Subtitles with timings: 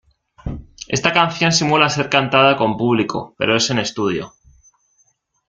[0.87, 4.33] Esta canción simula ser cantada con público pero es en estudio.